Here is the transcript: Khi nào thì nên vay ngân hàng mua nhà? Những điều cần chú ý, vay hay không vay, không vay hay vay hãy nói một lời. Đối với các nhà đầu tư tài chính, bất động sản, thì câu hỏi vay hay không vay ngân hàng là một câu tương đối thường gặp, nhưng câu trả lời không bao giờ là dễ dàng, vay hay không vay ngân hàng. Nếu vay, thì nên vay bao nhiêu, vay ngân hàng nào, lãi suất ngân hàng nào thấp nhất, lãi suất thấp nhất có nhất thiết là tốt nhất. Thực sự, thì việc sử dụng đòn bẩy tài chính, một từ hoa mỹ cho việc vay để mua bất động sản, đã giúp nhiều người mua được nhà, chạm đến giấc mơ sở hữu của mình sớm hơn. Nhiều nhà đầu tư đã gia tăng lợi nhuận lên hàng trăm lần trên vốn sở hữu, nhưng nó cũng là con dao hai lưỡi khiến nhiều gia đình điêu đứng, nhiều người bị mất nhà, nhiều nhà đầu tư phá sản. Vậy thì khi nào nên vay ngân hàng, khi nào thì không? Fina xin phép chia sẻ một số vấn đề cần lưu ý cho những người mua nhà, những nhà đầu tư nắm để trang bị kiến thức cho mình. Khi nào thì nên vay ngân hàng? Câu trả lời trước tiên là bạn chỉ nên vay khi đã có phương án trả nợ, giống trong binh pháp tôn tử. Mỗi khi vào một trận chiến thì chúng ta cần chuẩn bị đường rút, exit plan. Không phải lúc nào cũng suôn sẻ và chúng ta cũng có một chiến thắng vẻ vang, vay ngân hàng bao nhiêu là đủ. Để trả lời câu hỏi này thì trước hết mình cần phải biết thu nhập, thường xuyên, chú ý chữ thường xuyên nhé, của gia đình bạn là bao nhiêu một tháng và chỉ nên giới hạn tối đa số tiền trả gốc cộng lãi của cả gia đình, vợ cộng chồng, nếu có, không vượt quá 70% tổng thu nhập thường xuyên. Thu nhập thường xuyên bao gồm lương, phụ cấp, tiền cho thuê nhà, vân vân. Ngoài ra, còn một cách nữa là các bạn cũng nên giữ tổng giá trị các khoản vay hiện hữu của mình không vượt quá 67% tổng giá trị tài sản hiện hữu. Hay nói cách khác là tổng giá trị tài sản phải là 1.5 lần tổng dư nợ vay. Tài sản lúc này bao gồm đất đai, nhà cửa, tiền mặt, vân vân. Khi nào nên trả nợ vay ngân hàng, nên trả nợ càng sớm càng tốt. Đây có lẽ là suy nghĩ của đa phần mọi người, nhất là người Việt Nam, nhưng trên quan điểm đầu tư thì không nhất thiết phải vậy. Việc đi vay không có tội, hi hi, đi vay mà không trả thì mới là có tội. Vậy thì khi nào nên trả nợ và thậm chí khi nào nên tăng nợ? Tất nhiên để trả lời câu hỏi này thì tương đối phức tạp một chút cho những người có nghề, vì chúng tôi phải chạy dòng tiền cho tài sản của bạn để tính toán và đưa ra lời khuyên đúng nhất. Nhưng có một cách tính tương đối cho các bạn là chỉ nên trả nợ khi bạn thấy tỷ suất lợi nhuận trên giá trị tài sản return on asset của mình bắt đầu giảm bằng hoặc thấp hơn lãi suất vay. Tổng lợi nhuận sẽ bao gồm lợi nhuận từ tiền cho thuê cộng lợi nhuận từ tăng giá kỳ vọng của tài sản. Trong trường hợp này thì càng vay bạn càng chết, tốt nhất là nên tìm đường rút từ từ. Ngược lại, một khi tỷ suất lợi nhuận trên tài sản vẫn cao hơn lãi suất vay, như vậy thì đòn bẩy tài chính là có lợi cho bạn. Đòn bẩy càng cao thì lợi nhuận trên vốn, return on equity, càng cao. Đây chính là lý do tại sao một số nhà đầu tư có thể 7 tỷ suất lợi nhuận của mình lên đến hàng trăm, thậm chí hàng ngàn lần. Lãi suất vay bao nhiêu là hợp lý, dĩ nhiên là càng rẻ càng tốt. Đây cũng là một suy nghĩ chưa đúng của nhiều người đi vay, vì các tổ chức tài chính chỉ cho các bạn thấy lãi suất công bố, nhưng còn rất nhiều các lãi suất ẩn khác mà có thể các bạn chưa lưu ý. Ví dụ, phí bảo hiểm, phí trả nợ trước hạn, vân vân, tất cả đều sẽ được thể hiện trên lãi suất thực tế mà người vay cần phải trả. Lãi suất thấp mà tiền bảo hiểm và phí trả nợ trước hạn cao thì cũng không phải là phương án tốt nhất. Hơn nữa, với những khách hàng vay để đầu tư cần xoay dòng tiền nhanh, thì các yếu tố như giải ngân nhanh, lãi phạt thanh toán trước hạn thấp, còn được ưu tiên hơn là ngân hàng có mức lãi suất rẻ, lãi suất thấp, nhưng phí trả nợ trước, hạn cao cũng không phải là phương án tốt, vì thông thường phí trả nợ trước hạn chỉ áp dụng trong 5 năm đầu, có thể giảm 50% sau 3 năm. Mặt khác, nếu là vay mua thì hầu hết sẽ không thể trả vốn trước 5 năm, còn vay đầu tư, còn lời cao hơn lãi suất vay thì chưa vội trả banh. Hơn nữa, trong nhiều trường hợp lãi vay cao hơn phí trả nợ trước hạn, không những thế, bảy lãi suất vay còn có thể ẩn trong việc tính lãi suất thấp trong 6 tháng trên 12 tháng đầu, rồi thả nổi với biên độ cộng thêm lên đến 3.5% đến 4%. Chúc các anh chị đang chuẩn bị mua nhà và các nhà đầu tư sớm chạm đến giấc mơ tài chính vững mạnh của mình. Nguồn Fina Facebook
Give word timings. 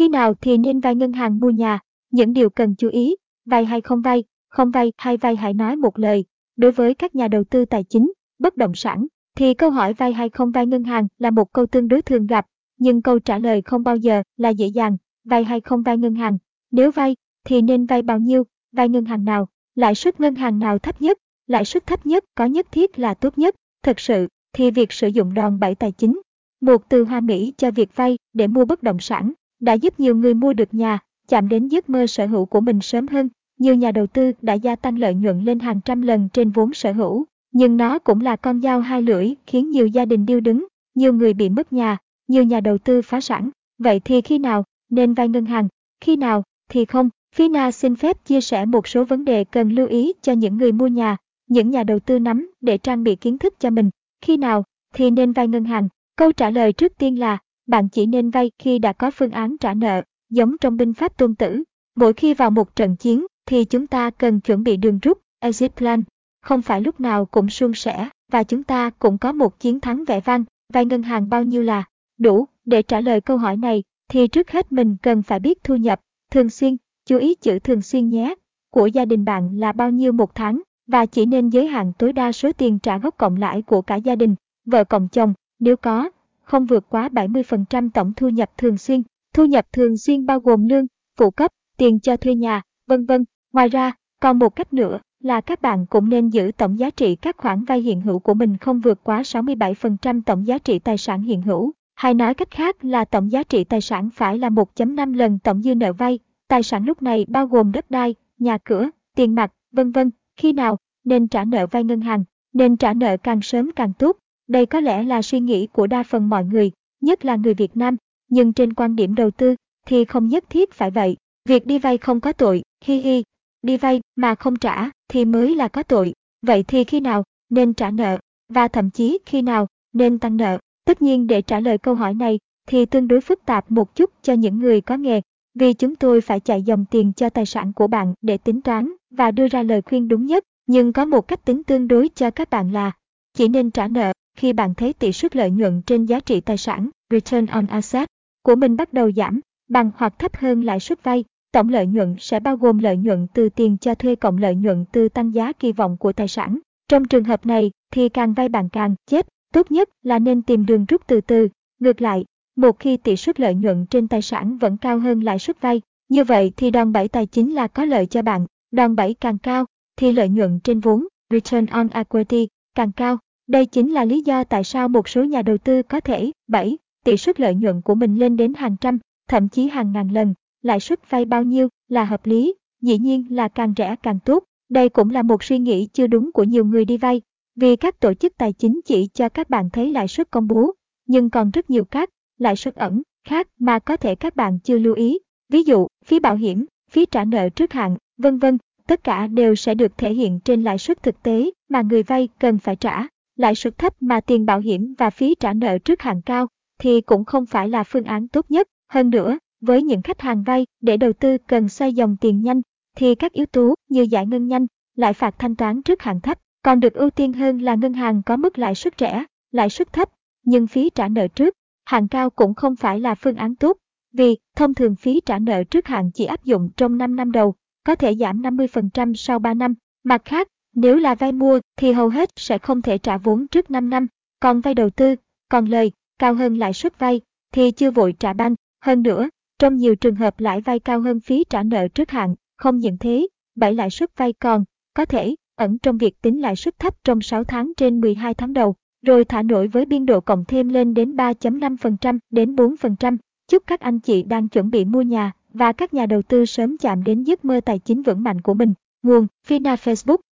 Khi 0.00 0.08
nào 0.08 0.34
thì 0.34 0.58
nên 0.58 0.80
vay 0.80 0.94
ngân 0.94 1.12
hàng 1.12 1.40
mua 1.40 1.50
nhà? 1.50 1.78
Những 2.10 2.32
điều 2.32 2.50
cần 2.50 2.74
chú 2.74 2.88
ý, 2.88 3.16
vay 3.46 3.64
hay 3.64 3.80
không 3.80 4.02
vay, 4.02 4.24
không 4.48 4.70
vay 4.70 4.92
hay 4.96 5.16
vay 5.16 5.36
hãy 5.36 5.54
nói 5.54 5.76
một 5.76 5.98
lời. 5.98 6.24
Đối 6.56 6.72
với 6.72 6.94
các 6.94 7.14
nhà 7.14 7.28
đầu 7.28 7.44
tư 7.44 7.64
tài 7.64 7.84
chính, 7.84 8.12
bất 8.38 8.56
động 8.56 8.74
sản, 8.74 9.06
thì 9.36 9.54
câu 9.54 9.70
hỏi 9.70 9.92
vay 9.92 10.12
hay 10.12 10.28
không 10.28 10.50
vay 10.50 10.66
ngân 10.66 10.84
hàng 10.84 11.08
là 11.18 11.30
một 11.30 11.52
câu 11.52 11.66
tương 11.66 11.88
đối 11.88 12.02
thường 12.02 12.26
gặp, 12.26 12.46
nhưng 12.78 13.02
câu 13.02 13.18
trả 13.18 13.38
lời 13.38 13.62
không 13.62 13.82
bao 13.82 13.96
giờ 13.96 14.22
là 14.36 14.48
dễ 14.48 14.66
dàng, 14.66 14.96
vay 15.24 15.44
hay 15.44 15.60
không 15.60 15.82
vay 15.82 15.98
ngân 15.98 16.14
hàng. 16.14 16.38
Nếu 16.70 16.90
vay, 16.90 17.16
thì 17.44 17.62
nên 17.62 17.86
vay 17.86 18.02
bao 18.02 18.18
nhiêu, 18.18 18.44
vay 18.72 18.88
ngân 18.88 19.04
hàng 19.04 19.24
nào, 19.24 19.48
lãi 19.74 19.94
suất 19.94 20.20
ngân 20.20 20.34
hàng 20.34 20.58
nào 20.58 20.78
thấp 20.78 21.02
nhất, 21.02 21.18
lãi 21.46 21.64
suất 21.64 21.86
thấp 21.86 22.06
nhất 22.06 22.24
có 22.34 22.44
nhất 22.44 22.66
thiết 22.72 22.98
là 22.98 23.14
tốt 23.14 23.38
nhất. 23.38 23.54
Thực 23.82 24.00
sự, 24.00 24.28
thì 24.52 24.70
việc 24.70 24.92
sử 24.92 25.08
dụng 25.08 25.34
đòn 25.34 25.60
bẩy 25.60 25.74
tài 25.74 25.92
chính, 25.92 26.20
một 26.60 26.88
từ 26.88 27.04
hoa 27.04 27.20
mỹ 27.20 27.54
cho 27.56 27.70
việc 27.70 27.96
vay 27.96 28.18
để 28.32 28.46
mua 28.46 28.64
bất 28.64 28.82
động 28.82 29.00
sản, 29.00 29.32
đã 29.60 29.72
giúp 29.72 30.00
nhiều 30.00 30.16
người 30.16 30.34
mua 30.34 30.52
được 30.52 30.74
nhà, 30.74 30.98
chạm 31.28 31.48
đến 31.48 31.68
giấc 31.68 31.90
mơ 31.90 32.06
sở 32.06 32.26
hữu 32.26 32.46
của 32.46 32.60
mình 32.60 32.80
sớm 32.80 33.06
hơn. 33.08 33.28
Nhiều 33.58 33.74
nhà 33.74 33.92
đầu 33.92 34.06
tư 34.06 34.32
đã 34.42 34.54
gia 34.54 34.76
tăng 34.76 34.98
lợi 34.98 35.14
nhuận 35.14 35.44
lên 35.44 35.58
hàng 35.58 35.80
trăm 35.84 36.02
lần 36.02 36.28
trên 36.32 36.50
vốn 36.50 36.74
sở 36.74 36.92
hữu, 36.92 37.24
nhưng 37.52 37.76
nó 37.76 37.98
cũng 37.98 38.20
là 38.20 38.36
con 38.36 38.60
dao 38.60 38.80
hai 38.80 39.02
lưỡi 39.02 39.34
khiến 39.46 39.70
nhiều 39.70 39.86
gia 39.86 40.04
đình 40.04 40.26
điêu 40.26 40.40
đứng, 40.40 40.66
nhiều 40.94 41.12
người 41.12 41.32
bị 41.32 41.48
mất 41.48 41.72
nhà, 41.72 41.96
nhiều 42.28 42.44
nhà 42.44 42.60
đầu 42.60 42.78
tư 42.78 43.02
phá 43.02 43.20
sản. 43.20 43.50
Vậy 43.78 44.00
thì 44.00 44.20
khi 44.20 44.38
nào 44.38 44.64
nên 44.90 45.14
vay 45.14 45.28
ngân 45.28 45.46
hàng, 45.46 45.68
khi 46.00 46.16
nào 46.16 46.42
thì 46.68 46.84
không? 46.84 47.08
Fina 47.36 47.70
xin 47.70 47.96
phép 47.96 48.24
chia 48.24 48.40
sẻ 48.40 48.64
một 48.64 48.88
số 48.88 49.04
vấn 49.04 49.24
đề 49.24 49.44
cần 49.44 49.72
lưu 49.72 49.86
ý 49.86 50.12
cho 50.22 50.32
những 50.32 50.56
người 50.56 50.72
mua 50.72 50.86
nhà, 50.86 51.16
những 51.48 51.70
nhà 51.70 51.82
đầu 51.82 51.98
tư 51.98 52.18
nắm 52.18 52.50
để 52.60 52.78
trang 52.78 53.02
bị 53.02 53.16
kiến 53.16 53.38
thức 53.38 53.54
cho 53.60 53.70
mình. 53.70 53.90
Khi 54.20 54.36
nào 54.36 54.64
thì 54.94 55.10
nên 55.10 55.32
vay 55.32 55.48
ngân 55.48 55.64
hàng? 55.64 55.88
Câu 56.16 56.32
trả 56.32 56.50
lời 56.50 56.72
trước 56.72 56.98
tiên 56.98 57.18
là 57.18 57.38
bạn 57.70 57.88
chỉ 57.88 58.06
nên 58.06 58.30
vay 58.30 58.50
khi 58.58 58.78
đã 58.78 58.92
có 58.92 59.10
phương 59.10 59.30
án 59.30 59.56
trả 59.58 59.74
nợ, 59.74 60.02
giống 60.30 60.56
trong 60.60 60.76
binh 60.76 60.94
pháp 60.94 61.16
tôn 61.16 61.34
tử. 61.34 61.62
Mỗi 61.96 62.12
khi 62.12 62.34
vào 62.34 62.50
một 62.50 62.76
trận 62.76 62.96
chiến 62.96 63.26
thì 63.46 63.64
chúng 63.64 63.86
ta 63.86 64.10
cần 64.10 64.40
chuẩn 64.40 64.62
bị 64.62 64.76
đường 64.76 64.98
rút, 64.98 65.18
exit 65.40 65.76
plan. 65.76 66.02
Không 66.42 66.62
phải 66.62 66.80
lúc 66.80 67.00
nào 67.00 67.24
cũng 67.26 67.48
suôn 67.48 67.74
sẻ 67.74 68.08
và 68.32 68.42
chúng 68.42 68.62
ta 68.62 68.90
cũng 68.90 69.18
có 69.18 69.32
một 69.32 69.60
chiến 69.60 69.80
thắng 69.80 70.04
vẻ 70.04 70.20
vang, 70.20 70.44
vay 70.72 70.84
ngân 70.84 71.02
hàng 71.02 71.28
bao 71.28 71.42
nhiêu 71.44 71.62
là 71.62 71.84
đủ. 72.18 72.46
Để 72.64 72.82
trả 72.82 73.00
lời 73.00 73.20
câu 73.20 73.38
hỏi 73.38 73.56
này 73.56 73.82
thì 74.08 74.28
trước 74.28 74.50
hết 74.50 74.72
mình 74.72 74.96
cần 75.02 75.22
phải 75.22 75.40
biết 75.40 75.64
thu 75.64 75.76
nhập, 75.76 76.00
thường 76.30 76.50
xuyên, 76.50 76.76
chú 77.06 77.18
ý 77.18 77.34
chữ 77.34 77.58
thường 77.58 77.82
xuyên 77.82 78.08
nhé, 78.08 78.34
của 78.70 78.86
gia 78.86 79.04
đình 79.04 79.24
bạn 79.24 79.58
là 79.58 79.72
bao 79.72 79.90
nhiêu 79.90 80.12
một 80.12 80.34
tháng 80.34 80.62
và 80.86 81.06
chỉ 81.06 81.26
nên 81.26 81.48
giới 81.48 81.66
hạn 81.66 81.92
tối 81.98 82.12
đa 82.12 82.32
số 82.32 82.52
tiền 82.52 82.78
trả 82.78 82.98
gốc 82.98 83.14
cộng 83.18 83.36
lãi 83.36 83.62
của 83.62 83.82
cả 83.82 83.96
gia 83.96 84.16
đình, 84.16 84.34
vợ 84.66 84.84
cộng 84.84 85.08
chồng, 85.08 85.34
nếu 85.58 85.76
có, 85.76 86.10
không 86.50 86.66
vượt 86.66 86.84
quá 86.88 87.08
70% 87.12 87.90
tổng 87.94 88.12
thu 88.16 88.28
nhập 88.28 88.50
thường 88.58 88.78
xuyên. 88.78 89.02
Thu 89.34 89.44
nhập 89.44 89.66
thường 89.72 89.96
xuyên 89.96 90.26
bao 90.26 90.40
gồm 90.40 90.68
lương, 90.68 90.86
phụ 91.18 91.30
cấp, 91.30 91.50
tiền 91.76 92.00
cho 92.00 92.16
thuê 92.16 92.34
nhà, 92.34 92.62
vân 92.86 93.06
vân. 93.06 93.24
Ngoài 93.52 93.68
ra, 93.68 93.92
còn 94.20 94.38
một 94.38 94.56
cách 94.56 94.72
nữa 94.72 94.98
là 95.20 95.40
các 95.40 95.62
bạn 95.62 95.86
cũng 95.86 96.08
nên 96.08 96.28
giữ 96.28 96.50
tổng 96.56 96.78
giá 96.78 96.90
trị 96.90 97.16
các 97.16 97.36
khoản 97.36 97.64
vay 97.64 97.80
hiện 97.80 98.00
hữu 98.00 98.18
của 98.18 98.34
mình 98.34 98.56
không 98.56 98.80
vượt 98.80 99.04
quá 99.04 99.22
67% 99.22 100.22
tổng 100.26 100.46
giá 100.46 100.58
trị 100.58 100.78
tài 100.78 100.98
sản 100.98 101.22
hiện 101.22 101.42
hữu. 101.42 101.72
Hay 101.94 102.14
nói 102.14 102.34
cách 102.34 102.50
khác 102.50 102.84
là 102.84 103.04
tổng 103.04 103.32
giá 103.32 103.42
trị 103.42 103.64
tài 103.64 103.80
sản 103.80 104.08
phải 104.14 104.38
là 104.38 104.48
1.5 104.48 105.14
lần 105.14 105.38
tổng 105.38 105.62
dư 105.62 105.74
nợ 105.74 105.92
vay. 105.92 106.18
Tài 106.48 106.62
sản 106.62 106.84
lúc 106.84 107.02
này 107.02 107.26
bao 107.28 107.46
gồm 107.46 107.72
đất 107.72 107.90
đai, 107.90 108.14
nhà 108.38 108.58
cửa, 108.58 108.90
tiền 109.16 109.34
mặt, 109.34 109.52
vân 109.72 109.92
vân. 109.92 110.10
Khi 110.36 110.52
nào 110.52 110.76
nên 111.04 111.28
trả 111.28 111.44
nợ 111.44 111.66
vay 111.66 111.84
ngân 111.84 112.00
hàng, 112.00 112.24
nên 112.52 112.76
trả 112.76 112.94
nợ 112.94 113.16
càng 113.16 113.42
sớm 113.42 113.70
càng 113.76 113.92
tốt. 113.98 114.16
Đây 114.50 114.66
có 114.66 114.80
lẽ 114.80 115.02
là 115.02 115.22
suy 115.22 115.40
nghĩ 115.40 115.66
của 115.66 115.86
đa 115.86 116.02
phần 116.02 116.28
mọi 116.28 116.44
người, 116.44 116.70
nhất 117.00 117.24
là 117.24 117.36
người 117.36 117.54
Việt 117.54 117.76
Nam, 117.76 117.96
nhưng 118.28 118.52
trên 118.52 118.72
quan 118.72 118.96
điểm 118.96 119.14
đầu 119.14 119.30
tư 119.30 119.54
thì 119.86 120.04
không 120.04 120.28
nhất 120.28 120.44
thiết 120.50 120.72
phải 120.72 120.90
vậy. 120.90 121.16
Việc 121.48 121.66
đi 121.66 121.78
vay 121.78 121.98
không 121.98 122.20
có 122.20 122.32
tội, 122.32 122.62
hi 122.84 123.00
hi, 123.00 123.22
đi 123.62 123.76
vay 123.76 124.00
mà 124.16 124.34
không 124.34 124.56
trả 124.56 124.90
thì 125.08 125.24
mới 125.24 125.54
là 125.54 125.68
có 125.68 125.82
tội. 125.82 126.12
Vậy 126.46 126.62
thì 126.62 126.84
khi 126.84 127.00
nào 127.00 127.24
nên 127.50 127.74
trả 127.74 127.90
nợ 127.90 128.18
và 128.48 128.68
thậm 128.68 128.90
chí 128.90 129.18
khi 129.26 129.42
nào 129.42 129.66
nên 129.92 130.18
tăng 130.18 130.36
nợ? 130.36 130.58
Tất 130.84 131.02
nhiên 131.02 131.26
để 131.26 131.42
trả 131.42 131.60
lời 131.60 131.78
câu 131.78 131.94
hỏi 131.94 132.14
này 132.14 132.38
thì 132.68 132.86
tương 132.86 133.08
đối 133.08 133.20
phức 133.20 133.46
tạp 133.46 133.70
một 133.70 133.94
chút 133.94 134.10
cho 134.22 134.32
những 134.32 134.58
người 134.58 134.80
có 134.80 134.96
nghề, 134.96 135.20
vì 135.54 135.72
chúng 135.72 135.96
tôi 135.96 136.20
phải 136.20 136.40
chạy 136.40 136.62
dòng 136.62 136.84
tiền 136.90 137.12
cho 137.12 137.30
tài 137.30 137.46
sản 137.46 137.72
của 137.72 137.86
bạn 137.86 138.14
để 138.22 138.38
tính 138.38 138.62
toán 138.62 138.92
và 139.10 139.30
đưa 139.30 139.48
ra 139.48 139.62
lời 139.62 139.82
khuyên 139.82 140.08
đúng 140.08 140.26
nhất. 140.26 140.44
Nhưng 140.66 140.92
có 140.92 141.04
một 141.04 141.28
cách 141.28 141.44
tính 141.44 141.64
tương 141.64 141.88
đối 141.88 142.08
cho 142.14 142.30
các 142.30 142.50
bạn 142.50 142.72
là 142.72 142.92
chỉ 143.34 143.48
nên 143.48 143.70
trả 143.70 143.88
nợ 143.88 144.12
khi 144.36 144.52
bạn 144.52 144.74
thấy 144.74 144.92
tỷ 144.92 145.12
suất 145.12 145.36
lợi 145.36 145.50
nhuận 145.50 145.82
trên 145.82 146.04
giá 146.04 146.20
trị 146.20 146.40
tài 146.40 146.56
sản 146.56 146.90
return 147.10 147.46
on 147.46 147.66
asset 147.66 148.08
của 148.42 148.54
mình 148.54 148.76
bắt 148.76 148.92
đầu 148.92 149.12
giảm 149.12 149.40
bằng 149.68 149.90
hoặc 149.96 150.18
thấp 150.18 150.36
hơn 150.36 150.62
lãi 150.62 150.80
suất 150.80 151.04
vay. 151.04 151.24
Tổng 151.52 151.68
lợi 151.68 151.86
nhuận 151.86 152.16
sẽ 152.18 152.40
bao 152.40 152.56
gồm 152.56 152.78
lợi 152.78 152.96
nhuận 152.96 153.26
từ 153.34 153.48
tiền 153.48 153.76
cho 153.78 153.94
thuê 153.94 154.16
cộng 154.16 154.38
lợi 154.38 154.54
nhuận 154.54 154.84
từ 154.92 155.08
tăng 155.08 155.34
giá 155.34 155.52
kỳ 155.52 155.72
vọng 155.72 155.96
của 155.96 156.12
tài 156.12 156.28
sản. 156.28 156.58
Trong 156.88 157.04
trường 157.04 157.24
hợp 157.24 157.46
này 157.46 157.70
thì 157.92 158.08
càng 158.08 158.32
vay 158.32 158.48
bạn 158.48 158.68
càng 158.68 158.94
chết, 159.06 159.26
tốt 159.52 159.70
nhất 159.70 159.88
là 160.02 160.18
nên 160.18 160.42
tìm 160.42 160.66
đường 160.66 160.84
rút 160.84 161.02
từ 161.06 161.20
từ. 161.20 161.48
Ngược 161.78 162.02
lại, 162.02 162.24
một 162.56 162.78
khi 162.78 162.96
tỷ 162.96 163.16
suất 163.16 163.40
lợi 163.40 163.54
nhuận 163.54 163.86
trên 163.86 164.08
tài 164.08 164.22
sản 164.22 164.58
vẫn 164.58 164.76
cao 164.76 164.98
hơn 164.98 165.20
lãi 165.20 165.38
suất 165.38 165.60
vay, 165.60 165.80
như 166.08 166.24
vậy 166.24 166.52
thì 166.56 166.70
đòn 166.70 166.92
bẩy 166.92 167.08
tài 167.08 167.26
chính 167.26 167.54
là 167.54 167.66
có 167.66 167.84
lợi 167.84 168.06
cho 168.06 168.22
bạn. 168.22 168.46
Đòn 168.70 168.96
bẩy 168.96 169.14
càng 169.14 169.38
cao 169.38 169.64
thì 169.96 170.12
lợi 170.12 170.28
nhuận 170.28 170.60
trên 170.60 170.80
vốn, 170.80 171.06
return 171.30 171.66
on 171.66 171.88
equity, 171.88 172.48
càng 172.74 172.92
cao. 172.92 173.18
Đây 173.50 173.66
chính 173.66 173.92
là 173.92 174.04
lý 174.04 174.22
do 174.22 174.44
tại 174.44 174.64
sao 174.64 174.88
một 174.88 175.08
số 175.08 175.24
nhà 175.24 175.42
đầu 175.42 175.58
tư 175.58 175.82
có 175.82 176.00
thể 176.00 176.30
7 176.48 176.78
tỷ 177.04 177.16
suất 177.16 177.40
lợi 177.40 177.54
nhuận 177.54 177.82
của 177.82 177.94
mình 177.94 178.18
lên 178.18 178.36
đến 178.36 178.54
hàng 178.54 178.76
trăm, 178.80 178.98
thậm 179.28 179.48
chí 179.48 179.68
hàng 179.68 179.92
ngàn 179.92 180.08
lần. 180.12 180.34
Lãi 180.62 180.80
suất 180.80 181.10
vay 181.10 181.24
bao 181.24 181.42
nhiêu 181.42 181.68
là 181.88 182.04
hợp 182.04 182.26
lý, 182.26 182.54
dĩ 182.82 182.98
nhiên 182.98 183.26
là 183.30 183.48
càng 183.48 183.74
rẻ 183.76 183.96
càng 184.02 184.18
tốt. 184.24 184.44
Đây 184.68 184.88
cũng 184.88 185.10
là 185.10 185.22
một 185.22 185.44
suy 185.44 185.58
nghĩ 185.58 185.88
chưa 185.92 186.06
đúng 186.06 186.32
của 186.32 186.44
nhiều 186.44 186.64
người 186.64 186.84
đi 186.84 186.96
vay, 186.96 187.20
vì 187.56 187.76
các 187.76 188.00
tổ 188.00 188.14
chức 188.14 188.36
tài 188.38 188.52
chính 188.52 188.80
chỉ 188.84 189.08
cho 189.14 189.28
các 189.28 189.50
bạn 189.50 189.70
thấy 189.70 189.92
lãi 189.92 190.08
suất 190.08 190.30
công 190.30 190.48
bố, 190.48 190.72
nhưng 191.06 191.30
còn 191.30 191.50
rất 191.50 191.70
nhiều 191.70 191.84
các 191.84 192.10
lãi 192.38 192.56
suất 192.56 192.74
ẩn 192.74 193.02
khác 193.28 193.48
mà 193.58 193.78
có 193.78 193.96
thể 193.96 194.14
các 194.14 194.36
bạn 194.36 194.58
chưa 194.58 194.78
lưu 194.78 194.94
ý. 194.94 195.18
Ví 195.48 195.62
dụ, 195.62 195.86
phí 196.04 196.18
bảo 196.18 196.36
hiểm, 196.36 196.66
phí 196.90 197.06
trả 197.06 197.24
nợ 197.24 197.48
trước 197.48 197.72
hạn, 197.72 197.96
vân 198.18 198.38
vân, 198.38 198.58
tất 198.86 199.04
cả 199.04 199.26
đều 199.26 199.54
sẽ 199.54 199.74
được 199.74 199.98
thể 199.98 200.14
hiện 200.14 200.40
trên 200.44 200.62
lãi 200.62 200.78
suất 200.78 201.02
thực 201.02 201.22
tế 201.22 201.50
mà 201.68 201.82
người 201.82 202.02
vay 202.02 202.28
cần 202.38 202.58
phải 202.58 202.76
trả. 202.76 203.06
Lãi 203.40 203.54
suất 203.54 203.78
thấp 203.78 203.92
mà 204.00 204.20
tiền 204.20 204.46
bảo 204.46 204.60
hiểm 204.60 204.94
và 204.98 205.10
phí 205.10 205.34
trả 205.34 205.52
nợ 205.52 205.78
trước 205.78 206.02
hạn 206.02 206.22
cao 206.22 206.46
thì 206.78 207.00
cũng 207.00 207.24
không 207.24 207.46
phải 207.46 207.68
là 207.68 207.84
phương 207.84 208.04
án 208.04 208.28
tốt 208.28 208.46
nhất. 208.48 208.68
Hơn 208.88 209.10
nữa, 209.10 209.38
với 209.60 209.82
những 209.82 210.02
khách 210.02 210.20
hàng 210.20 210.42
vay 210.42 210.66
để 210.80 210.96
đầu 210.96 211.12
tư 211.12 211.36
cần 211.46 211.68
xoay 211.68 211.94
dòng 211.94 212.16
tiền 212.20 212.42
nhanh, 212.42 212.62
thì 212.96 213.14
các 213.14 213.32
yếu 213.32 213.46
tố 213.46 213.74
như 213.88 214.02
giải 214.02 214.26
ngân 214.26 214.48
nhanh, 214.48 214.66
lãi 214.96 215.12
phạt 215.12 215.34
thanh 215.38 215.56
toán 215.56 215.82
trước 215.82 216.02
hạn 216.02 216.20
thấp, 216.20 216.38
còn 216.62 216.80
được 216.80 216.94
ưu 216.94 217.10
tiên 217.10 217.32
hơn 217.32 217.58
là 217.58 217.74
ngân 217.74 217.92
hàng 217.92 218.22
có 218.22 218.36
mức 218.36 218.58
lãi 218.58 218.74
suất 218.74 218.94
rẻ, 218.98 219.24
lãi 219.52 219.70
suất 219.70 219.92
thấp, 219.92 220.08
nhưng 220.44 220.66
phí 220.66 220.90
trả 220.90 221.08
nợ 221.08 221.28
trước, 221.28 221.54
hạn 221.84 222.08
cao 222.08 222.30
cũng 222.30 222.54
không 222.54 222.76
phải 222.76 223.00
là 223.00 223.14
phương 223.14 223.36
án 223.36 223.54
tốt, 223.54 223.76
vì 224.12 224.36
thông 224.56 224.74
thường 224.74 224.96
phí 224.96 225.20
trả 225.26 225.38
nợ 225.38 225.64
trước 225.64 225.86
hạn 225.86 226.10
chỉ 226.14 226.24
áp 226.24 226.44
dụng 226.44 226.70
trong 226.76 226.98
5 226.98 227.16
năm 227.16 227.32
đầu, 227.32 227.54
có 227.84 227.94
thể 227.94 228.14
giảm 228.14 228.42
50% 228.42 229.14
sau 229.14 229.38
3 229.38 229.54
năm. 229.54 229.74
Mặt 230.04 230.22
khác, 230.24 230.48
nếu 230.74 230.96
là 230.96 231.14
vay 231.14 231.32
mua 231.32 231.60
thì 231.76 231.92
hầu 231.92 232.08
hết 232.08 232.30
sẽ 232.36 232.58
không 232.58 232.82
thể 232.82 232.98
trả 232.98 233.18
vốn 233.18 233.46
trước 233.46 233.70
5 233.70 233.90
năm, 233.90 234.06
còn 234.40 234.60
vay 234.60 234.74
đầu 234.74 234.90
tư, 234.90 235.14
còn 235.48 235.64
lời 235.64 235.92
cao 236.18 236.34
hơn 236.34 236.58
lãi 236.58 236.72
suất 236.72 236.98
vay 236.98 237.20
thì 237.52 237.70
chưa 237.70 237.90
vội 237.90 238.14
trả 238.18 238.32
banh. 238.32 238.54
Hơn 238.84 239.02
nữa, 239.02 239.28
trong 239.58 239.76
nhiều 239.76 239.96
trường 239.96 240.14
hợp 240.14 240.40
lãi 240.40 240.60
vay 240.60 240.78
cao 240.78 241.00
hơn 241.00 241.20
phí 241.20 241.44
trả 241.50 241.62
nợ 241.62 241.88
trước 241.88 242.10
hạn, 242.10 242.34
không 242.56 242.78
những 242.78 242.98
thế, 242.98 243.26
bảy 243.54 243.74
lãi 243.74 243.90
suất 243.90 244.16
vay 244.16 244.32
còn 244.32 244.64
có 244.94 245.04
thể 245.04 245.34
ẩn 245.56 245.78
trong 245.78 245.98
việc 245.98 246.22
tính 246.22 246.40
lãi 246.40 246.56
suất 246.56 246.78
thấp 246.78 246.94
trong 247.04 247.20
6 247.20 247.44
tháng 247.44 247.72
trên 247.76 248.00
12 248.00 248.34
tháng 248.34 248.52
đầu, 248.52 248.74
rồi 249.06 249.24
thả 249.24 249.42
nổi 249.42 249.68
với 249.68 249.86
biên 249.86 250.06
độ 250.06 250.20
cộng 250.20 250.44
thêm 250.44 250.68
lên 250.68 250.94
đến 250.94 251.16
3.5% 251.16 252.18
đến 252.30 252.54
4%. 252.54 253.16
Chúc 253.48 253.62
các 253.66 253.80
anh 253.80 254.00
chị 254.00 254.22
đang 254.22 254.48
chuẩn 254.48 254.70
bị 254.70 254.84
mua 254.84 255.02
nhà 255.02 255.32
và 255.52 255.72
các 255.72 255.94
nhà 255.94 256.06
đầu 256.06 256.22
tư 256.22 256.46
sớm 256.46 256.78
chạm 256.78 257.04
đến 257.04 257.22
giấc 257.22 257.44
mơ 257.44 257.60
tài 257.60 257.78
chính 257.78 258.02
vững 258.02 258.22
mạnh 258.22 258.40
của 258.40 258.54
mình. 258.54 258.72
Nguồn 259.02 259.26
Fina 259.48 259.76
Facebook 259.76 260.20